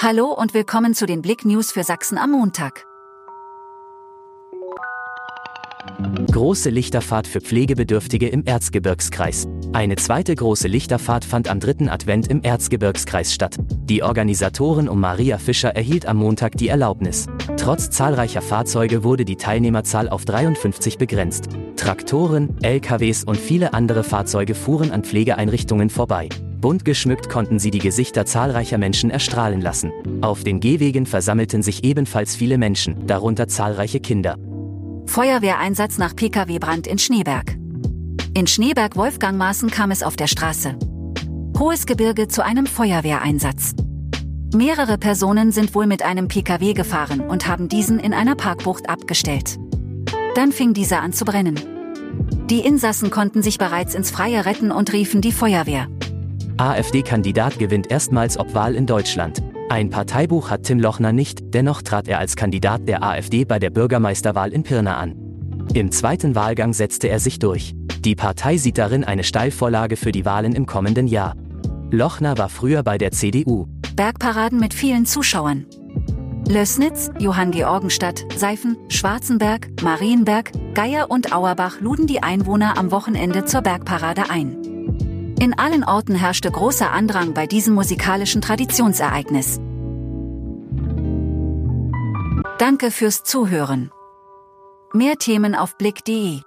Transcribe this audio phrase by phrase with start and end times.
[0.00, 2.86] Hallo und willkommen zu den Blick News für Sachsen am Montag.
[6.32, 9.46] Große Lichterfahrt für Pflegebedürftige im Erzgebirgskreis.
[9.72, 13.56] Eine zweite große Lichterfahrt fand am dritten Advent im Erzgebirgskreis statt.
[13.84, 17.26] Die Organisatorin um Maria Fischer erhielt am Montag die Erlaubnis.
[17.56, 21.48] Trotz zahlreicher Fahrzeuge wurde die Teilnehmerzahl auf 53 begrenzt.
[21.76, 26.28] Traktoren, LKWs und viele andere Fahrzeuge fuhren an Pflegeeinrichtungen vorbei.
[26.62, 29.92] Bunt geschmückt konnten sie die Gesichter zahlreicher Menschen erstrahlen lassen.
[30.22, 34.36] Auf den Gehwegen versammelten sich ebenfalls viele Menschen, darunter zahlreiche Kinder.
[35.06, 37.56] Feuerwehreinsatz nach Pkw-Brand in Schneeberg.
[38.34, 40.76] In Schneeberg-Wolfgangmaßen kam es auf der Straße.
[41.58, 43.74] Hohes Gebirge zu einem Feuerwehreinsatz.
[44.54, 49.58] Mehrere Personen sind wohl mit einem Pkw gefahren und haben diesen in einer Parkbucht abgestellt.
[50.36, 51.58] Dann fing dieser an zu brennen.
[52.48, 55.88] Die Insassen konnten sich bereits ins Freie retten und riefen die Feuerwehr.
[56.62, 59.42] AfD-Kandidat gewinnt erstmals Obwahl in Deutschland.
[59.68, 63.70] Ein Parteibuch hat Tim Lochner nicht, dennoch trat er als Kandidat der AfD bei der
[63.70, 65.16] Bürgermeisterwahl in Pirna an.
[65.74, 67.74] Im zweiten Wahlgang setzte er sich durch.
[68.00, 71.34] Die Partei sieht darin eine Steilvorlage für die Wahlen im kommenden Jahr.
[71.90, 73.66] Lochner war früher bei der CDU.
[73.96, 75.66] Bergparaden mit vielen Zuschauern.
[76.48, 84.30] Lößnitz, Johanngeorgenstadt, Seifen, Schwarzenberg, Marienberg, Geier und Auerbach luden die Einwohner am Wochenende zur Bergparade
[84.30, 84.56] ein.
[85.42, 89.58] In allen Orten herrschte großer Andrang bei diesem musikalischen Traditionsereignis.
[92.60, 93.90] Danke fürs Zuhören.
[94.92, 96.42] Mehr Themen auf blick.de